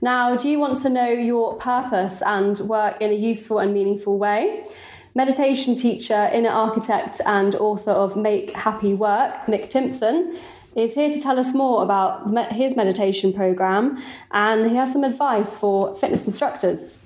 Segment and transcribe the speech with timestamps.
[0.00, 4.18] Now, do you want to know your purpose and work in a useful and meaningful
[4.18, 4.66] way?
[5.14, 10.38] Meditation teacher, inner architect, and author of Make Happy Work, Mick Timpson,
[10.74, 13.96] is here to tell us more about his meditation program
[14.30, 16.98] and he has some advice for fitness instructors.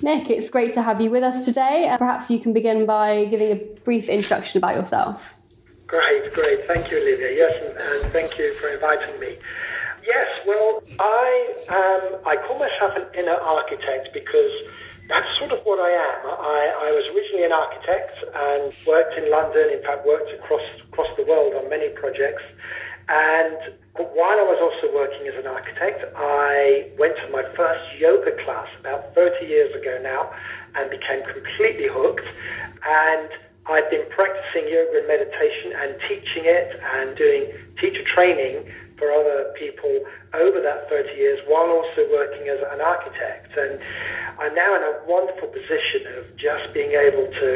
[0.00, 1.92] Mick, it's great to have you with us today.
[1.98, 5.36] Perhaps you can begin by giving a brief introduction about yourself.
[5.88, 6.66] Great, great.
[6.66, 7.36] Thank you, Olivia.
[7.36, 9.38] Yes, and, and thank you for inviting me.
[10.06, 11.26] Yes, well, I
[11.66, 14.52] um, I call myself an inner architect because
[15.08, 16.20] that's sort of what I am.
[16.30, 19.70] I, I was originally an architect and worked in London.
[19.70, 22.42] In fact, worked across across the world on many projects.
[23.08, 28.30] And while I was also working as an architect, I went to my first yoga
[28.44, 30.30] class about 30 years ago now
[30.74, 32.26] and became completely hooked.
[32.86, 33.28] And
[33.66, 39.52] I've been practicing yoga and meditation and teaching it and doing teacher training for other
[39.58, 43.52] people over that 30 years while also working as an architect.
[43.56, 43.78] And
[44.40, 47.50] I'm now in a wonderful position of just being able to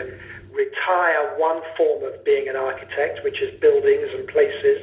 [0.52, 4.80] retire one form of being an architect, which is buildings and places.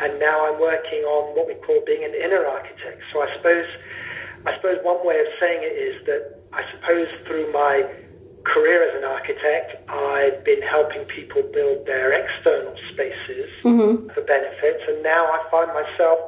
[0.00, 3.02] And now I'm working on what we call being an inner architect.
[3.12, 3.66] So I suppose,
[4.46, 7.82] I suppose one way of saying it is that I suppose through my
[8.44, 14.08] career as an architect, I've been helping people build their external spaces mm-hmm.
[14.10, 16.18] for benefits, and now I find myself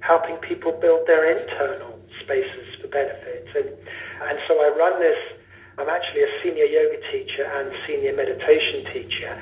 [0.00, 3.48] helping people build their internal spaces for benefits.
[3.54, 3.68] And,
[4.28, 5.38] and so I run this,
[5.78, 9.36] I'm actually a senior yoga teacher and senior meditation teacher,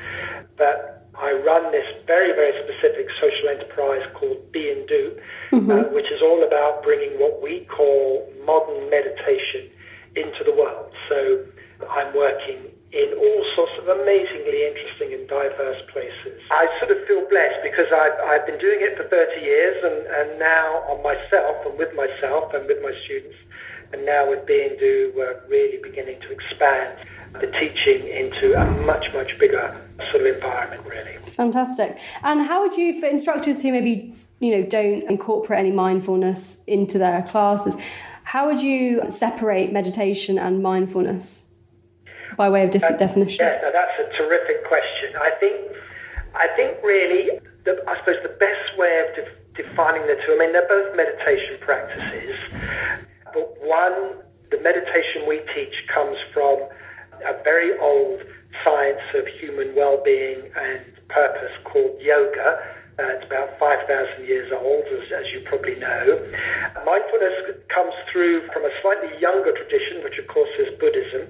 [0.57, 5.17] but I run this very, very specific social enterprise called Be and Do,
[5.53, 5.71] mm-hmm.
[5.71, 9.71] uh, which is all about bringing what we call modern meditation
[10.17, 10.93] into the world.
[11.09, 11.45] So
[11.91, 16.39] I'm working in all sorts of amazingly interesting and diverse places.
[16.51, 20.07] I sort of feel blessed because I've, I've been doing it for 30 years and,
[20.07, 23.35] and now on myself and with myself and with my students
[23.93, 26.99] and now with Be and Do, we're really beginning to expand
[27.41, 29.81] the teaching into a much, much bigger
[30.11, 31.17] sort of environment, really.
[31.23, 31.99] Fantastic.
[32.23, 36.99] And how would you, for instructors who maybe, you know, don't incorporate any mindfulness into
[36.99, 37.77] their classes,
[38.25, 41.45] how would you separate meditation and mindfulness?
[42.37, 43.45] By way of different uh, definition?
[43.45, 45.17] Yeah, no, that's a terrific question.
[45.21, 45.57] I think,
[46.35, 50.35] I think really, the, I suppose the best way of de- defining the two.
[50.35, 52.37] I mean, they're both meditation practices,
[53.33, 56.59] but one, the meditation we teach comes from
[57.27, 58.23] a very old
[58.63, 62.63] science of human well-being and purpose called yoga
[62.99, 66.15] uh, it's about 5,000 years old, as, as, you probably know.
[66.87, 71.27] Mindfulness comes through from a slightly younger tradition, which of course is Buddhism,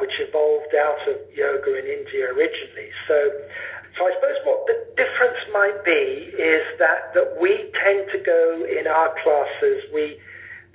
[0.00, 2.92] which evolved out of yoga in India originally.
[3.08, 3.16] So,
[3.96, 8.68] so I suppose what the difference might be is that, that we tend to go
[8.68, 10.20] in our classes, we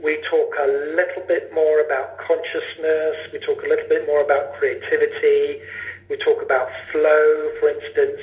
[0.02, 0.68] we talk a
[0.98, 5.62] little bit more about consciousness, we talk a little bit more about creativity,
[6.10, 8.20] we talk about flow, for instance.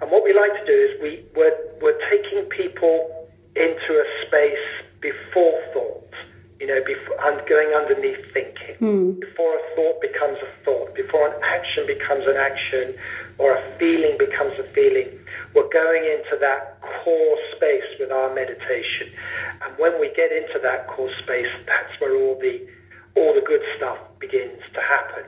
[0.00, 4.66] And what we like to do is we, we're, we're taking people into a space
[5.00, 6.12] before thought,
[6.60, 8.76] you know, before, and going underneath thinking.
[8.80, 9.20] Mm.
[9.20, 12.94] Before a thought becomes a thought, before an action becomes an action,
[13.38, 15.08] or a feeling becomes a feeling,
[15.54, 19.12] we're going into that core space with our meditation.
[19.62, 22.66] And when we get into that core space, that's where all the
[23.16, 25.24] all the good stuff begins to happen.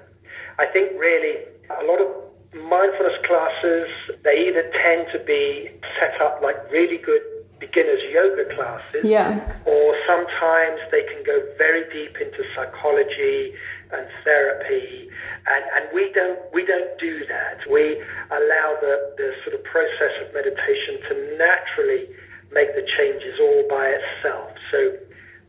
[0.58, 3.88] I think really a lot of mindfulness classes,
[4.24, 5.70] they either tend to be
[6.00, 7.20] set up like really good
[7.60, 9.34] beginners yoga classes, yeah.
[9.66, 13.52] or sometimes they can go very deep into psychology
[13.90, 15.10] and therapy,
[15.46, 17.58] and, and we don't we don't do that.
[17.70, 18.00] We
[18.30, 22.08] allow the, the sort of process of meditation to naturally
[22.52, 24.50] make the changes all by itself.
[24.70, 24.96] So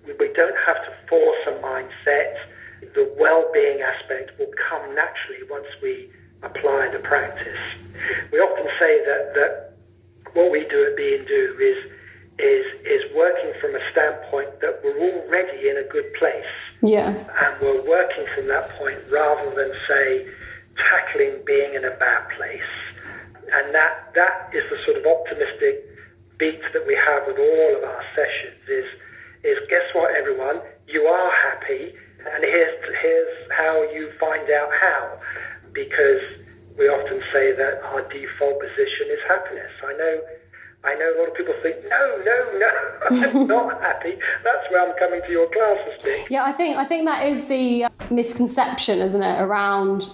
[0.06, 2.36] we, we don't have to force a mindset.
[2.96, 6.10] The well-being aspect will come naturally once we
[6.44, 7.59] apply the practice.
[8.31, 9.74] We often say that, that
[10.33, 11.91] what we do at Be and Do is,
[12.39, 16.53] is, is working from a standpoint that we're already in a good place.
[16.81, 17.09] Yeah.
[17.09, 20.27] And we're working from that point rather than, say,
[20.77, 22.71] tackling being in a bad place.
[23.51, 25.86] And that, that is the sort of optimistic
[26.38, 28.86] beat that we have with all of our sessions is,
[29.44, 30.62] is guess what, everyone?
[30.88, 31.94] You are happy
[32.25, 35.19] And here's, here's how you find out how.
[35.74, 36.21] Because
[36.77, 39.71] we often say that our default position is happiness.
[39.83, 40.19] I know
[40.81, 44.18] I know a lot of people think, no, no, no, I'm not happy.
[44.45, 46.27] That's where I'm coming to your classes, Dick.
[46.30, 50.10] Yeah, I think I think that is the misconception, isn't it, around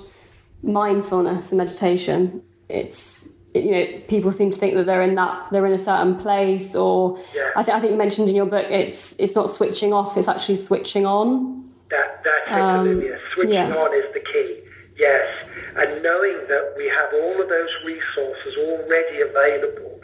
[0.64, 2.42] mindfulness and meditation.
[2.70, 6.16] It's you know people seem to think that they're in that they're in a certain
[6.16, 7.52] place, or Yeah.
[7.56, 10.28] I, th- I think you mentioned in your book it's it's not switching off, it's
[10.28, 11.64] actually switching on.
[11.92, 13.20] That, that's it, Um, Olivia.
[13.36, 13.76] Switching yeah.
[13.76, 14.55] on is the key.
[14.96, 15.28] Yes.
[15.76, 20.00] And knowing that we have all of those resources already available.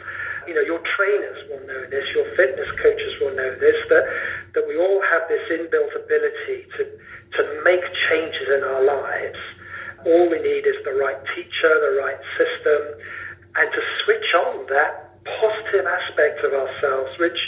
[0.46, 4.04] You know, your trainers will know this, your fitness coaches will know this, that,
[4.54, 7.80] that we all have this inbuilt ability to, to make
[8.10, 9.38] changes in our lives.
[10.04, 13.00] All we need is the right teacher, the right system,
[13.54, 17.38] and to switch on that positive aspect of ourselves, which,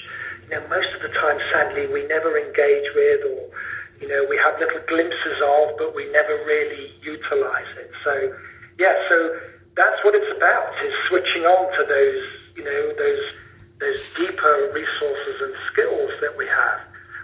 [0.49, 3.44] you know, most of the time, sadly, we never engage with or
[4.05, 7.91] you know, we have little glimpses of, but we never really utilize it.
[8.05, 8.13] So,
[8.79, 9.17] yeah, so
[9.77, 12.25] that's what it's about: is switching on to those,
[12.55, 13.25] you know, those
[13.81, 16.81] those deeper resources and skills that we have.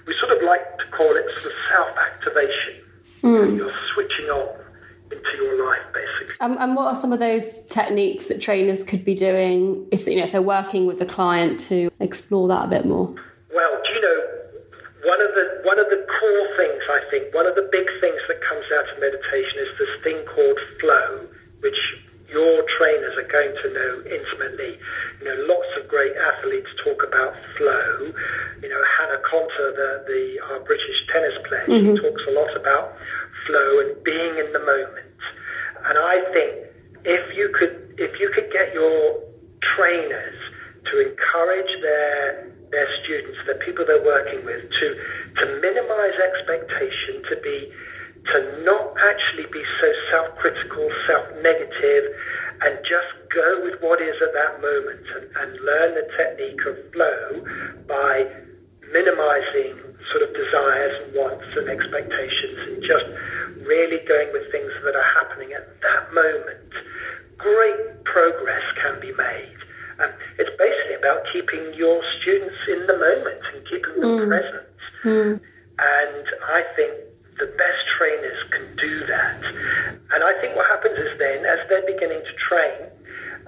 [0.06, 2.80] We sort of like to call it sort of self-activation.
[3.22, 4.48] You're switching on
[5.12, 6.36] into your life, basically.
[6.40, 10.16] Um, and what are some of those techniques that trainers could be doing if you
[10.16, 13.14] know if they're working with the client to explore that a bit more?
[13.52, 14.40] Well, do you know
[15.04, 18.22] one of the one of the core things I think one of the big things
[18.30, 21.26] that comes out of meditation is this thing called flow,
[21.58, 21.78] which
[22.30, 24.78] your trainers are going to know intimately.
[25.18, 28.14] You know, lots of great athletes talk about flow.
[28.62, 31.98] You know, Hannah Konta, the, the our British tennis player, she mm-hmm.
[31.98, 32.94] talks a lot about
[33.46, 35.18] flow and being in the moment.
[35.90, 36.52] And I think
[37.04, 39.18] if you could if you could get your
[39.74, 40.38] trainers
[40.86, 44.86] to encourage their their students, the people they're working with, to
[45.42, 47.72] to minimize expectation, to be
[48.20, 52.04] to not actually be so self-critical, self-negative,
[52.60, 56.76] and just go with what is at that moment and, and learn the technique of
[56.92, 57.40] flow
[57.88, 58.28] by
[60.10, 63.06] sort of desires and wants and expectations and just
[63.66, 66.70] really going with things that are happening at that moment.
[67.38, 69.58] Great progress can be made.
[70.00, 74.66] Um, it's basically about keeping your students in the moment and keeping them present.
[75.78, 76.92] And I think
[77.38, 79.40] the best trainers can do that.
[80.12, 82.80] And I think what happens is then, as they're beginning to train,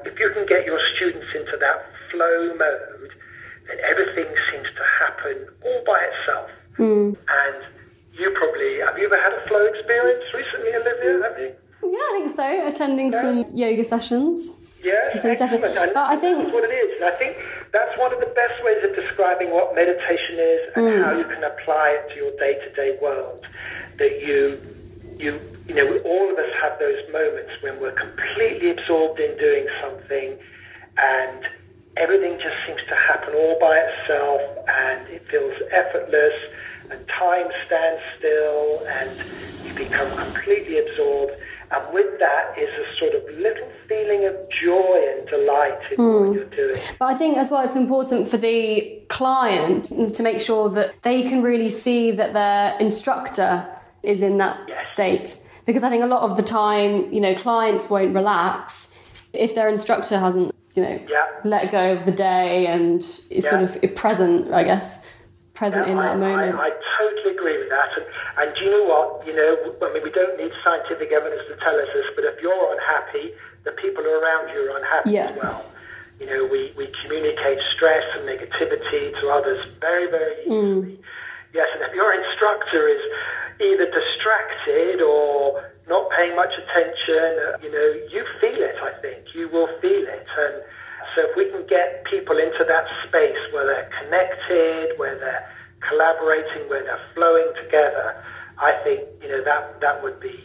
[0.05, 3.13] if you can get your students into that flow mode,
[3.69, 6.51] then everything seems to happen all by itself.
[6.79, 7.61] And
[8.19, 11.29] you probably, have you ever had a flow experience recently, Olivia?
[11.29, 11.53] Have you?
[11.83, 12.67] Yeah, I think so.
[12.67, 14.55] Attending some yoga sessions.
[14.83, 15.45] Yes, think so.
[15.45, 15.65] excellent.
[15.77, 16.97] And But I think- that's what it is.
[17.01, 17.37] And I think
[17.73, 21.05] that's one of the best ways of describing what meditation is and Mm.
[21.05, 23.47] how you can apply it to your day-to-day world.
[23.99, 24.59] That you,
[25.19, 25.39] you,
[25.69, 30.37] you know, all of us have those moments when we're completely absorbed in doing something,
[30.99, 31.47] and
[31.97, 36.35] everything just seems to happen all by itself, and it feels effortless,
[36.91, 39.11] and time stands still, and
[39.67, 41.33] you become completely absorbed.
[41.71, 46.27] And with that is a sort of little feeling of joy and delight in Mm.
[46.27, 46.79] what you're doing.
[46.99, 51.23] But I think as well, it's important for the client to make sure that they
[51.23, 53.67] can really see that their instructor
[54.03, 54.89] is in that Yes.
[54.91, 55.37] state.
[55.65, 58.93] Because I think a lot of the time, you know, clients won't relax
[59.33, 61.27] if their instructor hasn't, you know, Yeah.
[61.45, 63.01] let go of the day and
[63.31, 65.05] is sort of present, I guess,
[65.55, 66.57] present in I, that moment.
[66.59, 67.91] I, I totally agree with that.
[67.97, 68.07] And,
[68.39, 69.27] and do you know what?
[69.27, 72.41] You know, I mean, we don't need scientific evidence to tell us this, but if
[72.41, 73.33] you're unhappy,
[73.65, 75.27] the people around you are unhappy Yeah.
[75.31, 75.65] as well.
[76.21, 80.97] You know, we, we communicate stress and negativity to others very, very easily.
[80.97, 80.99] Mm.
[81.53, 83.01] Yes, and if your instructor is
[83.61, 89.35] either distracted or not paying much attention, uh, you know, you feel it, I think.
[89.35, 90.27] You will feel it.
[90.39, 90.63] And
[91.15, 95.49] so if we can get people into that space where they're connected, where they're
[95.89, 98.23] collaborating, where they're flowing together,
[98.59, 100.45] I think, you know, that, that would be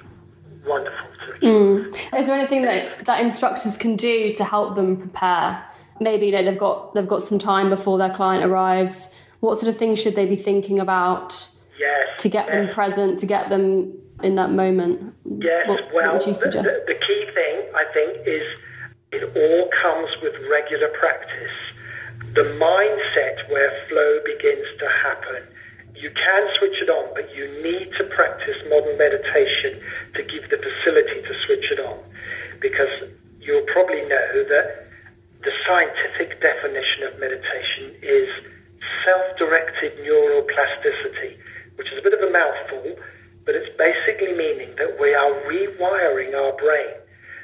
[0.65, 1.95] wonderful to achieve.
[2.13, 5.63] Is there anything that, that instructors can do to help them prepare?
[5.99, 9.09] Maybe you know, they've got they've got some time before their client arrives.
[9.39, 12.21] What sort of things should they be thinking about Yes.
[12.21, 15.13] to get them present, to get them in that moment?
[15.25, 16.75] Yes, What, well, what would you the- suggest?
[16.87, 18.43] The, the key thing, I think, is
[19.11, 21.55] it all comes with regular practice.
[22.33, 25.43] The mindset where flow begins to happen.
[25.95, 29.81] You can switch it on, but you need to practice modern meditation
[30.13, 31.97] to give the facility to switch it on.
[32.61, 33.09] Because
[33.41, 34.85] you'll probably know that
[35.41, 38.29] the scientific definition of meditation is
[39.05, 41.37] self directed neural plasticity,
[41.75, 42.93] which is a bit of a mouthful,
[43.77, 46.95] basically meaning that we are rewiring our brain.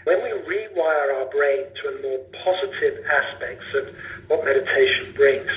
[0.03, 3.87] When we rewire our brain to a more positive aspects of
[4.27, 5.49] what meditation brings,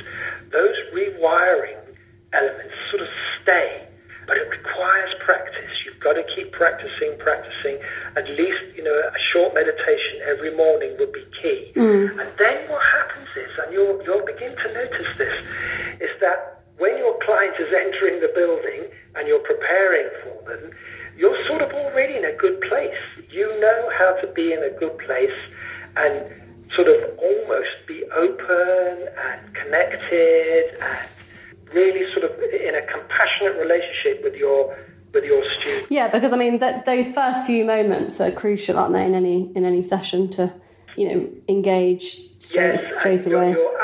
[0.52, 1.78] those rewiring
[2.32, 3.08] elements sort of
[3.42, 3.88] stay,
[4.26, 5.70] but it requires practice.
[5.84, 7.78] You've got to keep practicing, practicing.
[8.14, 11.72] At least, you know, a short meditation every morning would be key.
[11.74, 12.10] Mm.
[12.20, 15.34] And then what happens is, and you'll, you'll begin to notice this,
[16.00, 20.71] is that when your client is entering the building and you're preparing for them,
[21.16, 23.00] you're sort of already in a good place.
[23.30, 25.38] You know how to be in a good place
[25.97, 26.26] and
[26.73, 31.09] sort of almost be open and connected and
[31.73, 34.76] really sort of in a compassionate relationship with your
[35.14, 35.90] with your students.
[35.90, 39.50] Yeah, because I mean that those first few moments are crucial, aren't they, in any
[39.54, 40.52] in any session to
[40.97, 43.52] you know engage straight yes, straight away.
[43.52, 43.75] You're,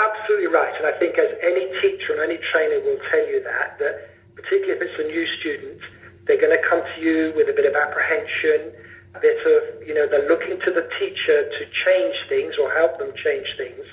[0.53, 4.13] right, and I think as any teacher and any trainer will tell you that that
[4.37, 5.81] particularly if it's a new student
[6.27, 8.71] they're going to come to you with a bit of apprehension,
[9.15, 12.99] a bit of, you know, they're looking to the teacher to change things or help
[12.99, 13.85] them change things.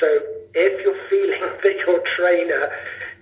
[0.00, 0.06] So
[0.54, 2.70] if you're feeling that your trainer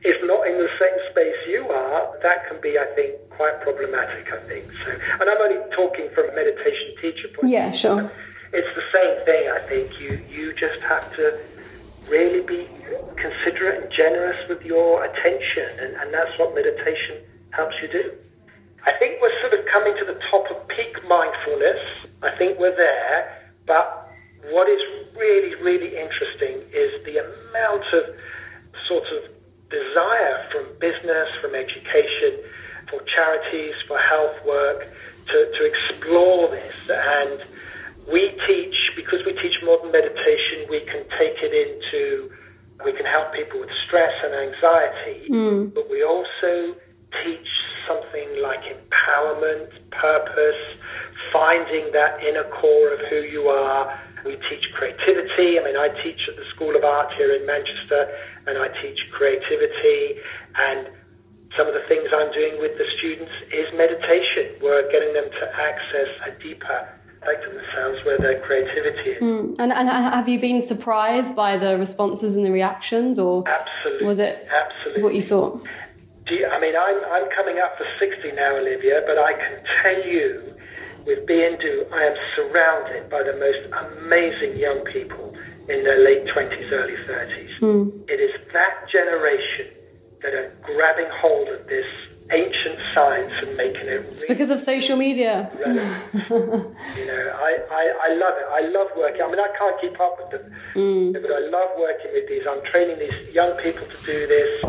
[0.04, 4.28] is not in the same space you are, that can be, I think, quite problematic,
[4.30, 4.68] I think.
[4.84, 7.56] So, and I'm only talking from a meditation teacher point of view.
[7.56, 8.12] Yeah, sure.
[8.52, 9.98] It's the same thing, I think.
[9.98, 11.40] You, you just have to
[12.08, 12.68] really be
[13.16, 17.18] considerate and generous with your attention, and, and that's what meditation
[17.50, 18.12] helps you do.
[18.86, 21.80] I think we're sort of coming to the top of peak mindfulness.
[22.22, 23.40] I think we're there.
[23.66, 24.10] But
[24.50, 24.80] what is
[25.16, 28.04] really, really interesting is the amount of
[28.86, 29.30] sort of
[29.70, 32.44] desire from business, from education,
[32.90, 34.86] for charities, for health work
[35.28, 36.74] to, to explore this.
[36.90, 37.42] And
[38.10, 42.30] we teach, because we teach modern meditation, we can take it into,
[42.84, 45.74] we can help people with stress and anxiety, mm.
[45.74, 46.76] but we also
[47.24, 47.48] teach
[47.88, 50.62] something like empowerment, purpose,
[51.32, 54.00] finding that inner core of who you are.
[54.24, 55.60] We teach creativity.
[55.60, 58.08] I mean, I teach at the School of Art here in Manchester,
[58.46, 60.20] and I teach creativity.
[60.56, 60.88] And
[61.56, 64.56] some of the things I'm doing with the students is meditation.
[64.62, 66.88] We're getting them to access a deeper
[67.24, 69.22] aspect of themselves where their creativity is.
[69.22, 69.56] Mm.
[69.58, 74.18] And, and have you been surprised by the responses and the reactions, or absolutely, was
[74.18, 75.62] it absolutely what you thought?
[76.28, 80.06] You, I mean, I'm, I'm coming up for 60 now, Olivia, but I can tell
[80.06, 80.54] you
[81.06, 83.60] with Be and Do, I am surrounded by the most
[84.00, 85.34] amazing young people
[85.68, 87.60] in their late 20s, early 30s.
[87.60, 88.08] Mm.
[88.08, 89.68] It is that generation
[90.22, 91.84] that are grabbing hold of this
[92.32, 98.14] ancient science and making it it's because of social media you know I, I, I
[98.14, 101.12] love it I love working I mean I can't keep up with them mm.
[101.12, 104.64] but I love working with these I'm training these young people to do this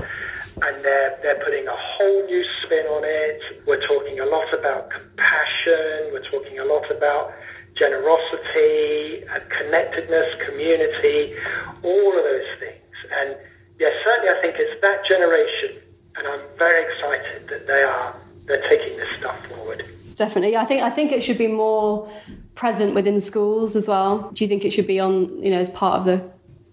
[0.63, 3.41] and they're, they're putting a whole new spin on it.
[3.67, 7.33] We're talking a lot about compassion, we're talking a lot about
[7.75, 11.35] generosity, connectedness, community,
[11.83, 12.95] all of those things.
[13.19, 13.35] And
[13.79, 15.83] yes, certainly I think it's that generation,
[16.17, 19.83] and I'm very excited that they are they're taking this stuff forward.
[20.15, 22.09] Definitely, I think I think it should be more
[22.55, 24.31] present within schools as well.
[24.33, 26.31] Do you think it should be on you know as part of the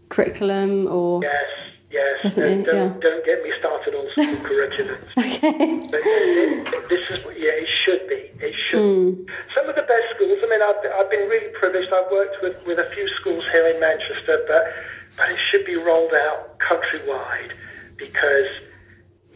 [0.09, 1.23] curriculum or?
[1.23, 1.45] Yes,
[1.93, 3.01] Yes, Definitely, don't, yeah.
[3.01, 5.13] don't get me started on school curriculums.
[5.19, 5.89] okay.
[5.93, 8.33] But it, this is, what, yeah, it should be.
[8.41, 8.81] It should.
[8.81, 9.29] Mm.
[9.55, 11.93] Some of the best schools, I mean, I've, I've been really privileged.
[11.93, 14.73] I've worked with, with a few schools here in Manchester, but,
[15.19, 17.53] but it should be rolled out countrywide
[17.99, 18.49] because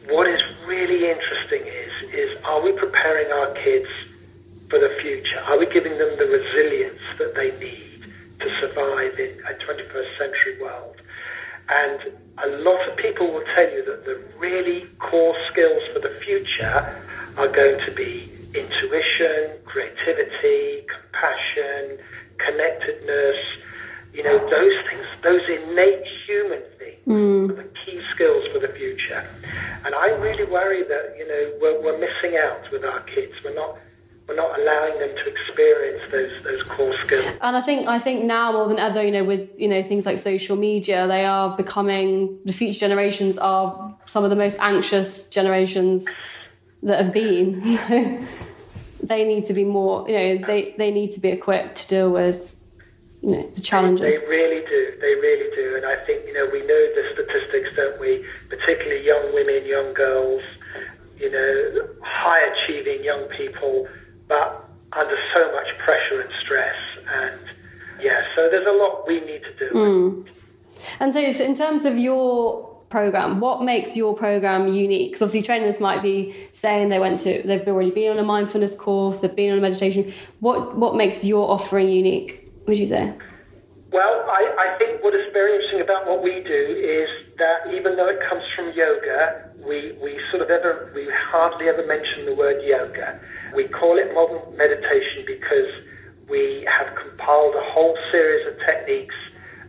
[0.09, 3.89] what is really interesting is, is are we preparing our kids
[4.71, 5.41] for the future?
[5.47, 10.59] Are we giving them the resilience that they need to survive in a 21st century
[10.61, 10.97] world?
[11.69, 16.15] And a lot of people will tell you that the really core skills for the
[16.25, 17.03] future
[17.37, 21.99] are going to be intuition, creativity, compassion,
[22.39, 23.37] connectedness,
[24.15, 26.63] you know, those things, those innate human
[27.07, 27.49] mm.
[27.57, 29.29] the key skills for the future.
[29.85, 33.33] And I really worry that, you know, we're, we're missing out with our kids.
[33.45, 33.79] We're not
[34.29, 37.37] we're not allowing them to experience those those core skills.
[37.41, 40.05] And I think I think now more than ever, you know, with you know things
[40.05, 45.29] like social media, they are becoming the future generations are some of the most anxious
[45.29, 46.09] generations
[46.83, 47.63] that have been.
[48.99, 51.89] So they need to be more, you know, they they need to be equipped to
[51.89, 52.57] deal with
[53.27, 54.01] you know the challenges.
[54.01, 54.93] They, they really do.
[55.01, 55.77] They really do.
[55.77, 58.25] And I think you know we know the statistics, don't we?
[58.49, 60.43] Particularly young women, young girls,
[61.19, 63.89] you know, high achieving young people
[64.29, 66.77] but under so much pressure and stress.
[67.09, 67.41] And
[68.01, 69.75] yeah, so there's a lot we need to do.
[69.75, 70.29] Mm.
[71.01, 73.41] And so, so, in terms of your program.
[73.41, 75.11] What makes your program unique?
[75.11, 78.77] Because obviously trainers might be saying they went to, they've already been on a mindfulness
[78.77, 80.15] course, they've been on a meditation.
[80.39, 82.46] What what makes your offering unique?
[82.67, 83.15] Would you say?
[83.93, 87.09] Well, I, I think what is very interesting about what we do is
[87.39, 91.87] that even though it comes from yoga, we, we sort of ever we hardly ever
[91.87, 93.21] mention the word yoga.
[93.55, 95.71] We call it modern meditation because
[96.29, 99.15] we have compiled a whole series of techniques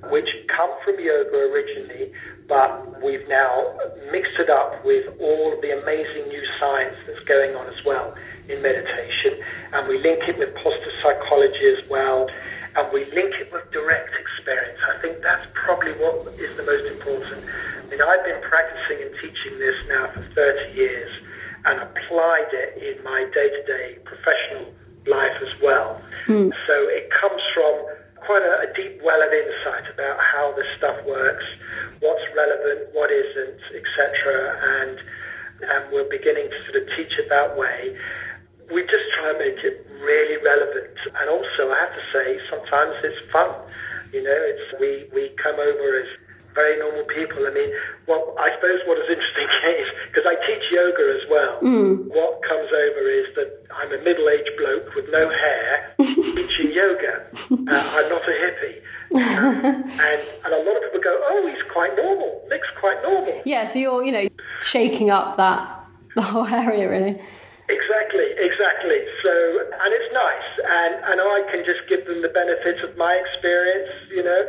[0.10, 2.12] which come from yoga originally,
[2.48, 3.77] but we've now
[4.12, 8.16] mixed it up with all of the amazing new science that's going on as well
[8.50, 9.36] in meditation,
[9.74, 12.30] and we link it with positive psychology as well,
[12.78, 14.80] and we link it with direct experience.
[14.86, 17.44] I think that's probably what is the most important.
[17.44, 21.10] I mean, I've been practicing and teaching this now for 30 years
[21.66, 24.72] and applied it in my day-to-day professional
[25.08, 26.00] life as well.
[26.28, 26.54] Mm.
[26.68, 27.74] So it comes from
[28.28, 31.46] quite a, a, deep well of insight about how this stuff works,
[32.00, 34.60] what's relevant, what isn't, etc.
[34.62, 35.00] And
[35.64, 37.98] and we're beginning to sort of teach it that way.
[38.72, 42.96] We just try and make it really relevant, and also I have to say sometimes
[43.04, 43.52] it's fun.
[44.14, 46.08] You know, it's we we come over as
[46.58, 47.46] very normal people.
[47.46, 47.70] I mean,
[48.08, 51.54] well, I suppose what is interesting is because I teach yoga as well.
[51.62, 52.10] Mm.
[52.10, 57.30] What comes over is that I'm a middle-aged bloke with no hair teaching yoga.
[57.54, 58.82] Uh, I'm not a hippie.
[59.10, 62.42] And, and a lot of people go, oh, he's quite normal.
[62.50, 63.42] Mick's quite normal.
[63.46, 64.28] Yeah, so you're, you know,
[64.62, 65.86] shaking up that
[66.16, 67.22] the whole area, really.
[67.68, 69.04] Exactly, exactly.
[69.24, 69.34] So,
[69.76, 73.92] and it's nice, and and I can just give them the benefits of my experience.
[74.08, 74.42] You know,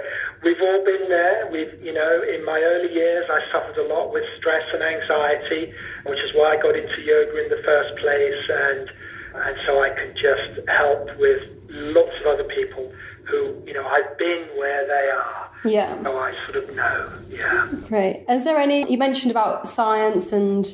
[0.45, 1.51] we've all been there.
[1.51, 5.75] We've, you know, in my early years, I suffered a lot with stress and anxiety,
[6.07, 8.87] which is why I got into yoga in the first place, and
[9.35, 12.93] and so I can just help with lots of other people
[13.25, 15.51] who, you know, I've been where they are.
[15.65, 16.03] Yeah.
[16.05, 17.13] So I sort of know.
[17.29, 17.69] Yeah.
[17.89, 18.25] Great.
[18.29, 18.91] Is there any?
[18.91, 20.73] You mentioned about science and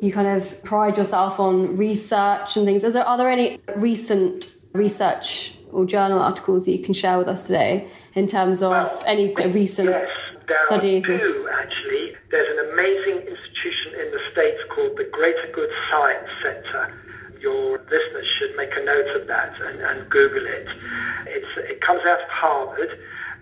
[0.00, 2.84] you kind of pride yourself on research and things.
[2.84, 7.28] Is there, are there any recent research or journal articles that you can share with
[7.28, 10.08] us today in terms of well, any recent yes,
[10.46, 11.08] there studies?
[11.08, 12.14] Are two, actually.
[12.30, 16.94] There's an amazing institution in the States called the Greater Good Science Center.
[17.40, 20.68] Your listeners should make a note of that and, and Google it.
[21.26, 22.90] It's, it comes out of Harvard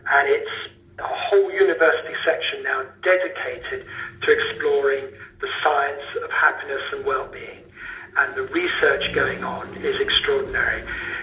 [0.09, 3.87] and it's a whole university section now dedicated
[4.22, 7.62] to exploring the science of happiness and well-being.
[8.16, 10.83] And the research going on is extraordinary.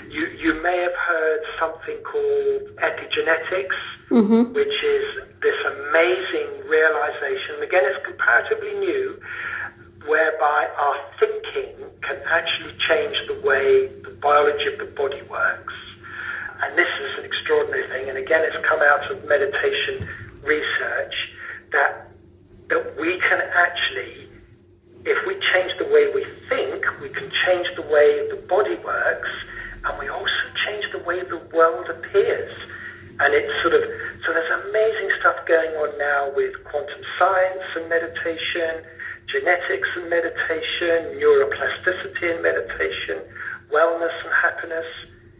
[0.09, 3.79] You, you may have heard something called epigenetics,
[4.11, 4.53] mm-hmm.
[4.53, 5.05] which is
[5.41, 7.63] this amazing realization.
[7.63, 9.19] Again, it's comparatively new,
[10.05, 15.73] whereby our thinking can actually change the way the biology of the body works.
[16.61, 18.09] And this is an extraordinary thing.
[18.09, 20.07] And again, it's come out of meditation
[20.43, 21.15] research
[21.71, 22.12] that
[22.73, 24.25] that we can actually,
[25.05, 29.29] if we change the way we think, we can change the way the body works,
[29.85, 32.49] and we also change the way the world appears.
[33.21, 33.85] And it's sort of,
[34.25, 38.81] so there's amazing stuff going on now with quantum science and meditation,
[39.29, 43.21] genetics and meditation, neuroplasticity and meditation,
[43.69, 44.89] wellness and happiness.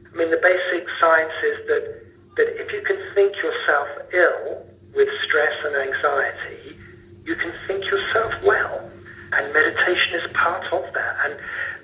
[0.05, 1.83] I mean, the basic science is that,
[2.37, 6.52] that if you can think yourself ill with stress and anxiety,
[7.25, 8.89] you can think yourself well.
[9.31, 11.15] And meditation is part of that.
[11.25, 11.39] And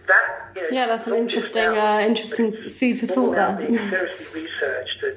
[0.08, 3.56] that, you know, yeah, that's an interesting, uh, interesting food for thought there.
[3.56, 5.15] being seriously researched and,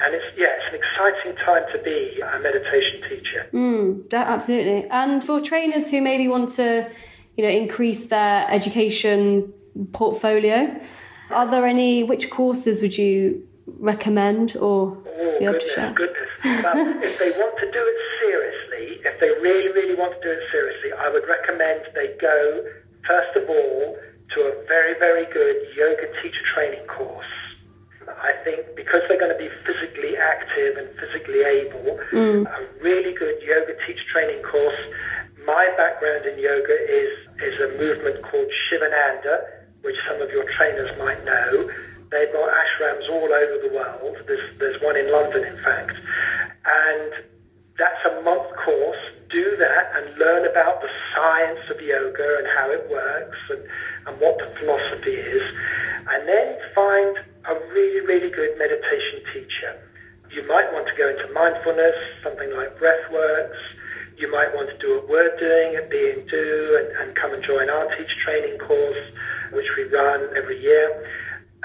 [0.00, 3.48] and it's yeah, it's an exciting time to be a meditation teacher.
[3.52, 4.88] Mm, absolutely.
[4.90, 6.88] And for trainers who maybe want to,
[7.36, 9.52] you know, increase their education
[9.92, 10.80] portfolio,
[11.30, 12.04] are there any?
[12.04, 15.92] Which courses would you recommend or oh, be able goodness, to share?
[15.94, 17.98] Goodness, if they want to do it
[19.04, 22.64] if they really, really want to do it seriously, I would recommend they go,
[23.06, 23.96] first of all,
[24.34, 27.26] to a very, very good yoga teacher training course.
[28.08, 32.46] I think because they're going to be physically active and physically able, mm.
[32.48, 34.80] a really good yoga teacher training course.
[35.44, 39.44] My background in yoga is, is a movement called Shivananda,
[39.82, 41.70] which some of your trainers might know.
[42.10, 44.16] They've got ashrams all over the world.
[44.26, 45.96] There's, there's one in London, in fact.
[46.64, 47.12] And
[47.78, 48.98] that's a month course.
[49.30, 53.62] Do that and learn about the science of yoga and how it works and,
[54.06, 55.42] and what the philosophy is.
[56.10, 59.78] And then find a really, really good meditation teacher.
[60.32, 63.60] You might want to go into mindfulness, something like breathworks.
[64.16, 67.32] You might want to do what we're doing at Be and Do and, and come
[67.32, 69.12] and join our Teach training course,
[69.52, 71.06] which we run every year.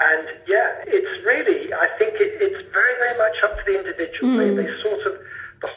[0.00, 4.34] And yeah, it's really, I think it, it's very, very much up to the individual.
[4.34, 4.38] Mm.
[4.38, 5.13] They, they sort of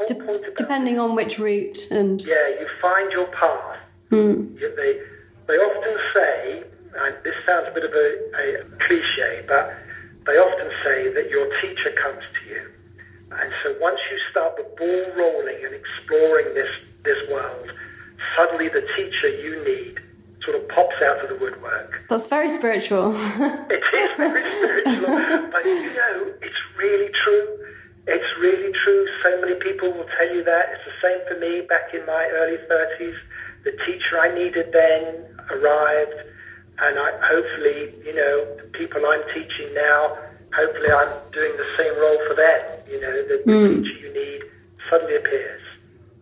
[0.07, 3.77] De- depending on which route and yeah, you find your path.
[4.11, 4.57] Mm.
[4.59, 5.01] They
[5.47, 6.63] they often say,
[6.95, 9.73] and this sounds a bit of a, a cliche, but
[10.25, 12.71] they often say that your teacher comes to you.
[13.31, 16.69] And so once you start the ball rolling and exploring this
[17.03, 17.69] this world,
[18.35, 19.99] suddenly the teacher you need
[20.43, 21.91] sort of pops out of the woodwork.
[22.09, 23.11] that's very spiritual.
[23.13, 27.47] It is very spiritual, but you know, it's really true.
[28.07, 29.05] It's really true.
[29.21, 30.69] So many people will tell you that.
[30.71, 33.15] It's the same for me back in my early 30s.
[33.65, 36.15] The teacher I needed then arrived,
[36.79, 40.17] and I, hopefully, you know, the people I'm teaching now,
[40.55, 42.61] hopefully I'm doing the same role for them.
[42.89, 44.41] You know, the, the teacher you need
[44.89, 45.61] suddenly appears.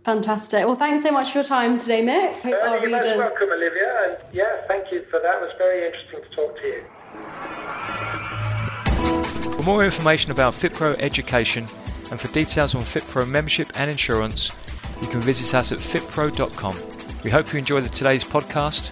[0.05, 0.65] Fantastic.
[0.65, 2.33] Well, thanks so much for your time today, Mick.
[2.41, 3.17] Hope Uh, our you're readers.
[3.17, 5.35] welcome, Olivia, and yeah, thank you for that.
[5.35, 7.64] It was very interesting to talk to you.
[9.65, 11.65] For more information about FitPro education
[12.11, 14.51] and for details on FitPro membership and insurance,
[15.01, 16.77] you can visit us at fitpro.com.
[17.23, 18.91] We hope you enjoyed today's podcast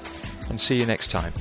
[0.50, 1.32] and see you next time.